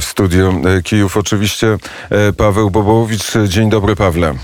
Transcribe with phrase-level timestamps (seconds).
[0.00, 1.76] W studiu Kijów oczywiście
[2.36, 3.32] Paweł Bobołowicz.
[3.48, 4.34] Dzień dobry Pawle.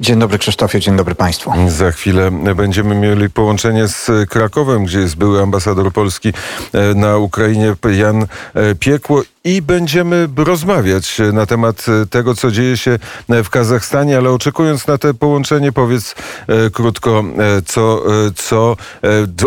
[0.00, 1.52] Dzień dobry Krzysztofie, dzień dobry Państwu.
[1.68, 6.32] Za chwilę będziemy mieli połączenie z Krakowem, gdzie jest były ambasador Polski
[6.72, 12.98] e, na Ukrainie Jan e, Piekło i będziemy rozmawiać na temat tego, co dzieje się
[13.28, 16.14] w Kazachstanie, ale oczekując na te połączenie, powiedz
[16.48, 17.24] e, krótko,
[17.66, 18.02] co,
[18.36, 18.76] co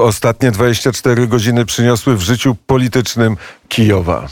[0.01, 3.37] ostatnie 24 godziny przyniosły w życiu politycznym
[3.67, 4.27] Kijowa.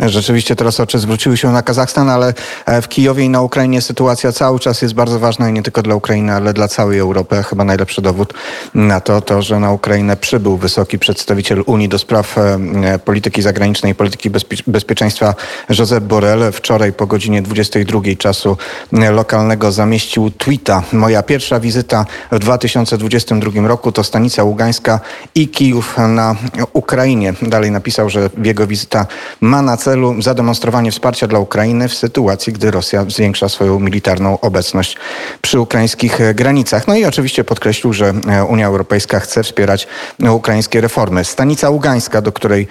[0.00, 2.34] Rzeczywiście teraz oczy zwróciły się na Kazachstan, ale
[2.66, 5.82] e, w Kijowie i na Ukrainie sytuacja cały czas jest bardzo ważna i nie tylko
[5.82, 7.42] dla Ukrainy, ale dla całej Europy.
[7.42, 8.34] Chyba najlepszy dowód
[8.74, 12.58] na to, to że na Ukrainę przybył wysoki przedstawiciel Unii do spraw e,
[13.04, 14.30] polityki zagranicznej i polityki
[14.66, 15.34] bezpieczeństwa
[15.78, 16.52] Josep Borrell.
[16.52, 18.56] Wczoraj po godzinie 22 czasu
[18.92, 20.82] lokalnego zamieścił tweeta.
[20.92, 25.00] Moja pierwsza wizyta w 2022 roku to stanica Ługańska
[25.34, 26.36] i Kijów na
[26.72, 27.34] Ukrainie.
[27.42, 29.06] Dalej napisał, że jego wizyta
[29.40, 34.40] ma na celu celu zademonstrowanie wsparcia dla Ukrainy w sytuacji, gdy Rosja zwiększa swoją militarną
[34.40, 34.96] obecność
[35.42, 36.88] przy ukraińskich granicach.
[36.88, 38.14] No i oczywiście podkreślił, że
[38.48, 39.88] Unia Europejska chce wspierać
[40.30, 41.24] ukraińskie reformy.
[41.24, 42.68] Stanica Ługańska, do której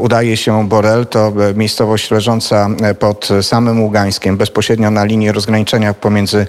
[0.00, 6.46] udaje się Borel, to miejscowość leżąca pod samym Ługańskiem, bezpośrednio na linii rozgraniczenia pomiędzy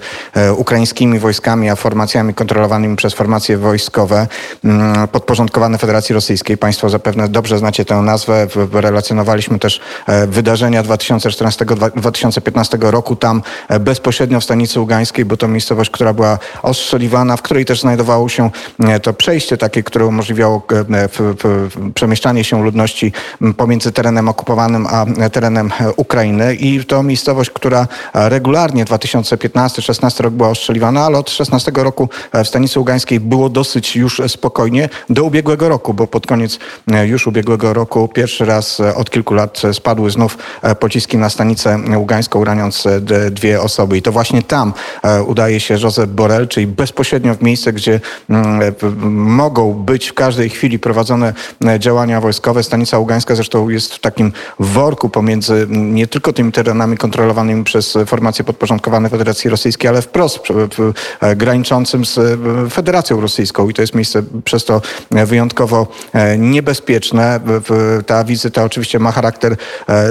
[0.56, 4.26] ukraińskimi wojskami a formacjami kontrolowanymi przez formacje wojskowe
[4.64, 6.56] mm, podporządkowane Federacji Rosyjskiej.
[6.58, 8.46] Państwo zapewne dobrze znacie tę nazwę.
[8.72, 9.80] Relacjonowaliśmy też
[10.26, 17.36] wydarzenia 2014-2015 roku tam e, bezpośrednio w stanicy Ługańskiej, bo to miejscowość, która była ostrzeliwana,
[17.36, 20.62] w której też znajdowało się e, to przejście takie, które umożliwiało
[21.94, 23.12] przemieszczanie się ludności
[23.56, 26.54] pomiędzy terenem okupowanym a terenem Ukrainy.
[26.54, 32.08] I to miejscowość, która regularnie 2015-16 rok była ostrzeliwana, ale od 16 roku
[32.44, 36.58] w stanicy Ługańskiej było dosyć już spokojnie do ubiegłego roku, bo pod koniec
[37.04, 41.78] już ubiegłego roku pierwszy raz od kilku lat spadł spadły znów e, pociski na stanicę
[41.96, 43.00] ługańską, raniąc e,
[43.30, 43.96] dwie osoby.
[43.96, 44.72] I to właśnie tam
[45.02, 48.00] e, udaje się Josep Borrell, czyli bezpośrednio w miejsce, gdzie
[48.30, 48.74] mm,
[49.10, 51.32] mogą być w każdej chwili prowadzone
[51.78, 52.62] działania wojskowe.
[52.62, 58.44] Stanica ługańska zresztą jest w takim worku pomiędzy nie tylko tymi terenami kontrolowanymi przez formacje
[58.44, 60.38] podporządkowane Federacji Rosyjskiej, ale wprost
[61.36, 62.40] graniczącym z
[62.72, 63.68] Federacją Rosyjską.
[63.68, 65.86] I to jest miejsce przez to wyjątkowo
[66.38, 67.40] niebezpieczne.
[68.06, 69.56] Ta wizyta oczywiście ma charakter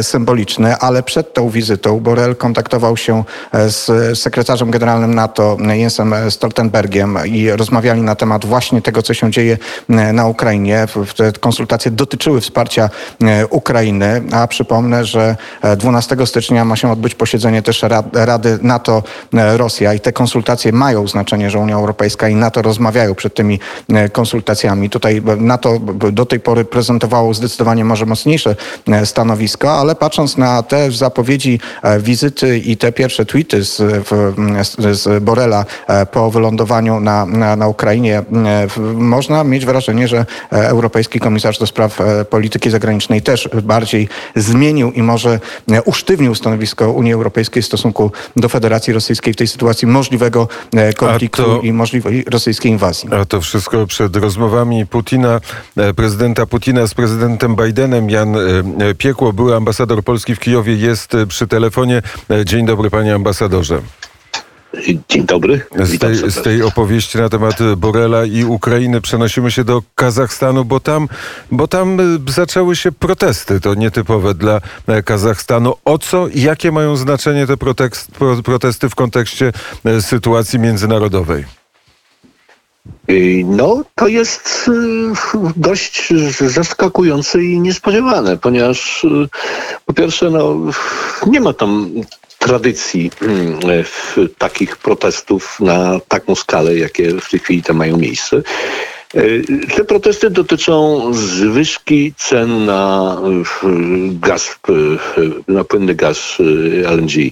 [0.01, 7.17] symboliczny, ale przed tą wizytą Borrell kontaktował się e, z sekretarzem generalnym NATO Jensem Stoltenbergiem
[7.25, 9.57] i rozmawiali na temat właśnie tego, co się dzieje
[9.89, 10.85] e, na Ukrainie.
[11.17, 12.89] Te konsultacje dotyczyły wsparcia
[13.49, 15.35] Ukrainy, a przypomnę, że
[15.77, 21.59] 12 stycznia ma się odbyć posiedzenie też Rady NATO-Rosja i te konsultacje mają znaczenie, że
[21.59, 23.59] Unia Europejska i NATO rozmawiają przed tymi
[24.11, 24.89] konsultacjami.
[24.89, 25.79] Tutaj NATO
[26.11, 28.55] do tej pory prezentowało zdecydowanie może mocniejsze
[29.05, 33.81] stanowisko, ale patrząc na te zapowiedzi e, wizyty i te pierwsze tweety z,
[34.91, 38.23] z Borela e, po wylądowaniu na, na, na Ukrainie, e,
[38.93, 41.99] można mieć wrażenie, że Europejski Komisarz do Spraw
[42.29, 45.39] Polityki Zagranicznej też bardziej zmienił i może
[45.85, 50.47] usztywnił stanowisko Unii Europejskiej w stosunku do Federacji Rosyjskiej w tej sytuacji możliwego
[50.97, 53.09] konfliktu to, i możliwej rosyjskiej inwazji.
[53.21, 55.41] A to wszystko przed rozmowami Putina,
[55.95, 58.09] prezydenta Putina z prezydentem Bidenem.
[58.09, 58.35] Jan
[58.97, 62.01] Piekło, były ambasador Polski w Kijowie jest e, przy telefonie.
[62.29, 63.81] E, dzień dobry, panie ambasadorze.
[65.09, 65.61] Dzień dobry.
[65.75, 70.79] Z tej, z tej, opowieści na temat Borela i Ukrainy przenosimy się do Kazachstanu, bo
[70.79, 71.07] tam,
[71.51, 73.59] bo tam e, zaczęły się protesty.
[73.59, 74.61] To nietypowe dla
[75.05, 75.73] Kazachstanu.
[75.85, 77.57] O co i jakie mają znaczenie te
[78.43, 79.51] protesty w kontekście
[79.99, 81.60] sytuacji międzynarodowej?
[83.09, 84.71] Y, no, to jest y,
[85.55, 89.27] dość zaskakujące i niespodziewane, ponieważ y,
[89.85, 90.57] po pierwsze, no,
[91.27, 91.91] nie ma tam
[92.39, 93.11] tradycji
[94.37, 98.41] takich protestów na taką skalę, jakie w tej chwili te mają miejsce.
[99.75, 103.17] Te protesty dotyczą zwyżki cen na
[104.11, 104.59] gaz,
[105.47, 106.37] na płynny gaz
[106.85, 107.31] LNG,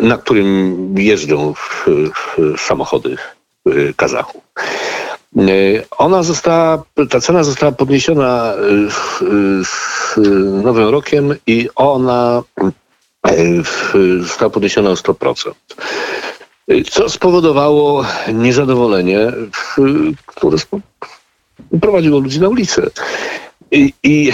[0.00, 1.54] na którym jeżdżą
[2.56, 3.16] samochody
[3.96, 4.42] Kazachów.
[5.38, 10.16] Y, ona została, ta cena została podniesiona y, z
[10.64, 12.42] Nowym Rokiem i ona
[14.20, 15.52] została podniesiona o 100%.
[16.90, 18.04] Co spowodowało
[18.34, 19.32] niezadowolenie,
[20.26, 20.56] które
[21.80, 22.82] prowadziło ludzi na ulicę.
[23.70, 24.32] I, I,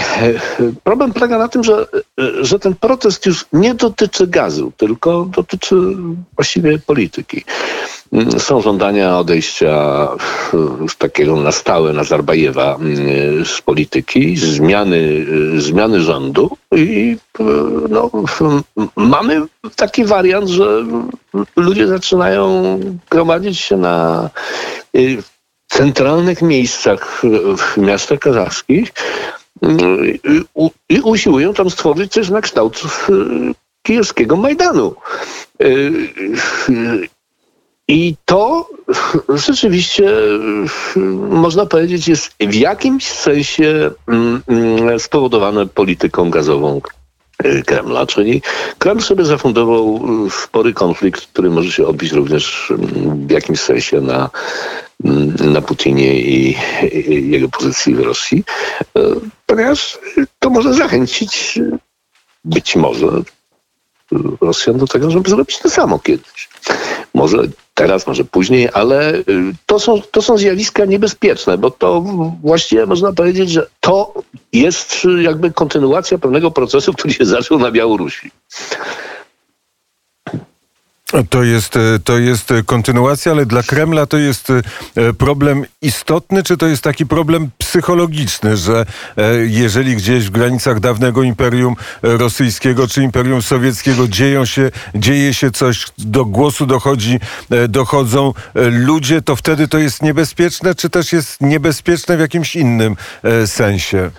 [0.83, 1.85] problem polega na tym, że,
[2.41, 5.75] że ten protest już nie dotyczy gazu, tylko dotyczy
[6.35, 7.43] właściwie polityki.
[8.37, 10.07] Są żądania odejścia
[10.89, 12.79] z takiego na stałe Nazarbajewa
[13.45, 15.25] z polityki, zmiany,
[15.57, 17.17] zmiany rządu i
[17.89, 18.11] no,
[18.95, 19.41] mamy
[19.75, 20.85] taki wariant, że
[21.55, 24.29] ludzie zaczynają gromadzić się na
[25.73, 27.21] centralnych miejscach
[27.57, 28.91] w miastach kazachskich
[30.89, 32.81] i usiłują tam stworzyć coś na kształt
[33.83, 34.95] kijowskiego Majdanu.
[37.87, 38.69] I to
[39.29, 40.13] rzeczywiście,
[41.29, 43.91] można powiedzieć, jest w jakimś sensie
[44.97, 46.81] spowodowane polityką gazową
[47.65, 48.41] Kremla, czyli
[48.77, 52.73] Kreml sobie zafundował spory konflikt, który może się odbić również
[53.27, 54.29] w jakimś sensie na
[55.53, 56.57] na Putinie i,
[57.29, 58.43] jego pozycji w Rosji,
[58.97, 59.01] e,
[59.45, 59.99] ponieważ
[60.39, 61.59] to może zachęcić
[62.45, 63.07] być może
[64.41, 66.49] Rosjan do tego, żeby zrobić to samo kiedyś.
[67.13, 67.37] Może
[67.73, 69.23] teraz, może później, ale y,
[69.65, 72.03] to są, to są zjawiska niebezpieczne, bo to
[72.43, 74.13] właściwie można powiedzieć, że to
[74.53, 78.31] jest jakby kontynuacja pewnego procesu, który się zaczął na Białorusi.
[81.29, 84.63] To jest, e, to jest kontynuacja, ale dla Kremla to jest e,
[85.13, 88.85] problem istotny, czy to jest taki problem psychologiczny, że
[89.17, 95.51] e, jeżeli gdzieś w granicach dawnego Imperium Rosyjskiego czy Imperium Sowieckiego dzieją się, dzieje się
[95.51, 97.19] coś, do głosu dochodzi,
[97.69, 98.33] dochodzą
[98.71, 102.95] ludzie, to wtedy to jest niebezpieczne, czy też jest niebezpieczne w jakimś innym
[103.45, 104.11] sensie?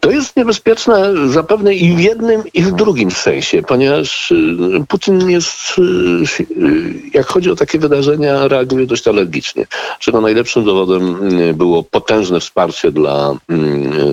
[0.00, 4.56] To jest niebezpieczne zapewne i w jednym, i w drugim sensie, ponieważ y,
[4.88, 5.82] Putin jest, y,
[6.40, 9.66] y, jak chodzi o takie wydarzenia, reaguje dość alergicznie.
[9.98, 11.18] Czego najlepszym dowodem
[11.54, 13.36] było potężne wsparcie dla,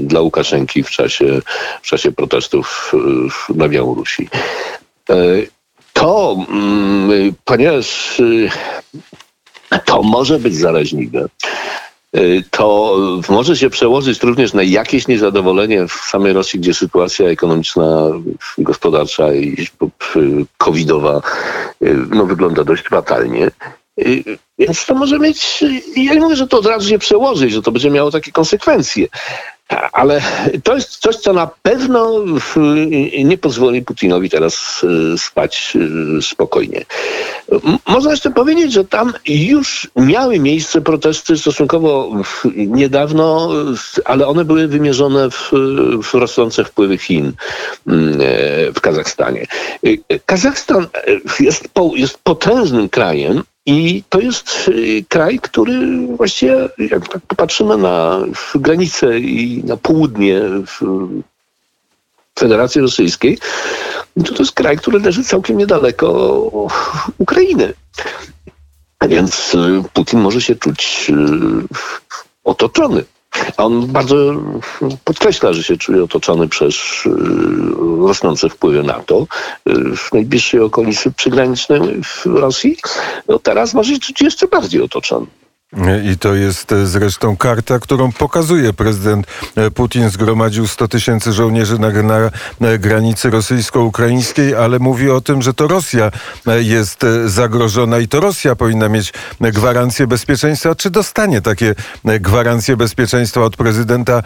[0.01, 1.39] dla Łukaszenki w czasie,
[1.81, 2.91] w czasie protestów
[3.55, 4.29] na Białorusi.
[5.93, 8.21] To, mm, ponieważ
[9.85, 11.27] to może być zaraźliwe,
[12.51, 12.97] to
[13.29, 18.09] może się przełożyć również na jakieś niezadowolenie w samej Rosji, gdzie sytuacja ekonomiczna,
[18.57, 19.67] gospodarcza i
[20.57, 21.21] covidowa
[21.81, 23.51] y, no, wygląda dość fatalnie.
[23.99, 24.23] Y,
[24.59, 25.63] więc to może mieć,
[25.95, 29.07] ja nie mówię, że to od razu się przełoży, że to będzie miało takie konsekwencje,
[29.93, 30.21] ale
[30.63, 32.23] to jest coś, co na pewno
[33.23, 35.77] nie pozwoli Putinowi teraz e, spać
[36.17, 36.85] e, spokojnie.
[37.87, 42.11] Można jeszcze powiedzieć, że tam już miały miejsce protesty stosunkowo
[42.55, 43.49] niedawno,
[44.05, 45.51] ale one były wymierzone w,
[46.03, 47.31] w rosnące wpływy Chin e,
[48.71, 49.45] w Kazachstanie.
[50.25, 50.87] Kazachstan
[51.39, 58.19] jest, jest potężnym krajem, i to jest y, kraj, który właściwie, jak tak popatrzymy na
[58.55, 60.41] granicę i na południe
[62.39, 63.37] Federacji Rosyjskiej,
[64.25, 66.09] to to jest kraj, który leży całkiem niedaleko
[67.17, 67.73] Ukrainy.
[69.09, 71.13] Więc y, Putin może się czuć y,
[72.43, 73.03] otoczony.
[73.57, 74.15] On bardzo
[75.03, 76.75] podkreśla, że się czuje otoczony przez
[77.05, 77.09] y,
[78.07, 79.27] rosnące wpływy NATO
[79.69, 82.77] y, w najbliższej okolicy przygranicznej w Rosji.
[83.27, 85.27] No teraz może się czuć jeszcze bardziej otoczony.
[86.13, 90.09] I to jest e, zresztą karta, którą pokazuje prezydent e, Putin.
[90.09, 91.89] Zgromadził 100 tysięcy żołnierzy na,
[92.59, 96.11] na granicy rosyjsko-ukraińskiej, ale mówi o tym, że to Rosja
[96.47, 100.75] e, jest zagrożona i to Rosja powinna mieć gwarancję bezpieczeństwa.
[100.75, 101.75] Czy dostanie takie
[102.05, 104.23] gwarancje bezpieczeństwa od prezydenta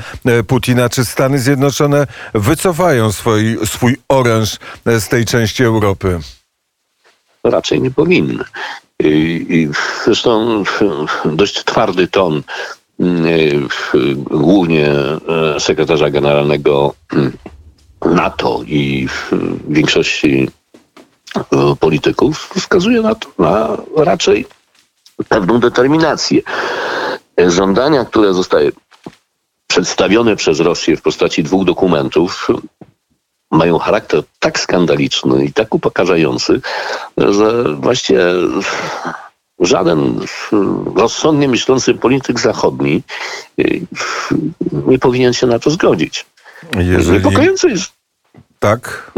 [0.48, 0.90] Putina?
[0.90, 6.20] Czy Stany Zjednoczone wycofają swój, swój oręż z tej części Europy?
[7.44, 8.44] Raczej nie powinny.
[9.04, 9.70] I
[10.06, 10.64] zresztą
[11.26, 12.44] dość twardy ton
[13.00, 13.68] mm,
[14.16, 17.38] głównie e, sekretarza generalnego mm,
[18.06, 19.08] NATO i
[19.70, 20.50] większości
[21.36, 21.42] e,
[21.80, 24.46] polityków wskazuje na to, na raczej
[25.30, 26.42] pewną determinację.
[27.48, 28.72] Żądania, które zostały
[29.68, 32.48] przedstawione przez Rosję w postaci dwóch dokumentów,
[33.52, 36.62] mają charakter tak skandaliczny i tak upokarzający,
[37.18, 38.24] że właściwie
[39.60, 40.20] żaden
[40.96, 43.04] rozsądnie myślący polityk zachodni
[43.60, 43.82] y,
[44.88, 46.26] nie powinien się na to zgodzić.
[46.76, 47.18] Jeżeli...
[47.18, 47.92] Niepokojące jest.
[48.60, 49.12] Tak.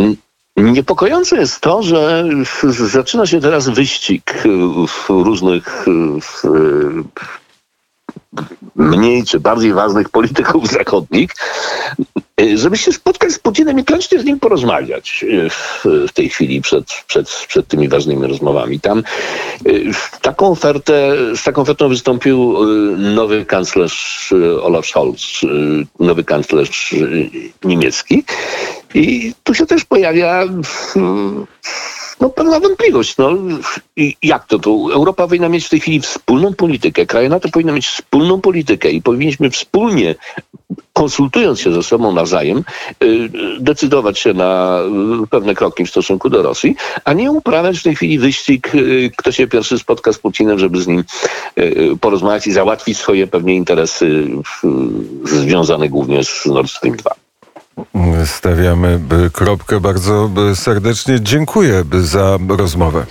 [0.58, 2.26] Niepokojące jest to, że
[2.70, 4.44] zaczyna się teraz wyścig
[4.88, 5.86] w różnych
[6.22, 7.39] w
[8.80, 11.32] mniej czy bardziej ważnych polityków zachodnich,
[12.42, 16.62] y, żeby się spotkać z Putinem i koniecznie z nim porozmawiać y, w, tej chwili
[16.62, 18.80] przed, przed, przed tymi ważnymi rozmowami.
[18.80, 19.04] Tam
[19.68, 22.56] y, taką ofertę, z taką ofertą wystąpił
[22.98, 25.42] nowy kanclerz Olaf Scholz,
[26.00, 26.96] nowy kanclerz
[27.64, 28.24] niemiecki.
[28.94, 30.44] I tu się też pojawia
[32.20, 33.18] no, pewna wątpliwość.
[33.18, 33.32] No,
[33.96, 34.90] i jak to tu?
[34.92, 37.06] Europa powinna mieć w tej chwili wspólną politykę.
[37.06, 40.16] Kraje NATO powinny mieć wspólną politykę i powinniśmy wspólnie,
[40.94, 42.64] konsultując się ze sobą nawzajem,
[43.04, 44.82] y, decydować się na
[45.24, 49.12] y, pewne kroki w stosunku do Rosji, a nie uprawiać w tej chwili wyścig, y,
[49.18, 51.04] kto się pierwszy spotka z Putinem, żeby z nim
[52.02, 54.28] porozmawiać i załatwić swoje pewnie interesy
[55.24, 57.29] związane głównie z Nord Stream 2.
[58.26, 59.00] Stawiamy
[59.34, 59.80] kropkę.
[59.80, 63.06] Bardzo serdecznie dziękuję za rozmowę.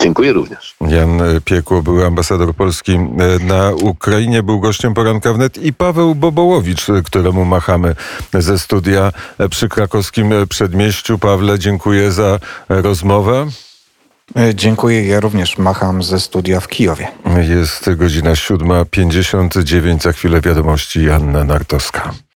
[0.00, 0.76] Dziękuję również.
[0.80, 6.88] Jan Piekło był ambasador Polski y, na Ukrainie, był gościem poranka wnet i Paweł Bobołowicz,
[6.88, 7.94] y, któremu machamy
[8.34, 11.18] ze studia y, przy krakowskim przedmieściu.
[11.18, 13.46] Pawle, dziękuję za rozmowę.
[14.36, 15.06] E, Dziękuję.
[15.06, 17.08] Ja również macham ze studia w Kijowie.
[17.48, 22.12] Jest godzina 7.59, za chwilę wiadomości Janna Nartowska.